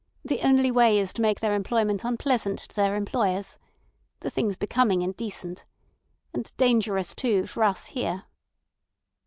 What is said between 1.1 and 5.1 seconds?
to make their employment unpleasant to their employers. The thing's becoming